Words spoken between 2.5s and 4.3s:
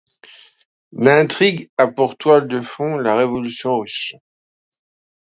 fond la Révolution russe.